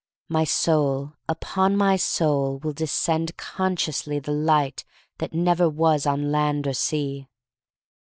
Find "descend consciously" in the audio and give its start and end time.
2.73-4.17